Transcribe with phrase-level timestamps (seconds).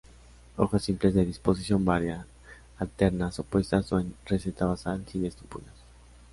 [0.57, 2.25] Hojas simples de disposición varia,
[2.79, 5.75] alternas, opuestas o en roseta basal, sin estípulas.